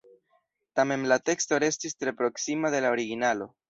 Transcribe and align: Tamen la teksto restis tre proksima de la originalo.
Tamen 0.79 1.05
la 1.13 1.19
teksto 1.31 1.61
restis 1.67 1.97
tre 2.01 2.17
proksima 2.25 2.77
de 2.79 2.85
la 2.89 2.99
originalo. 2.99 3.55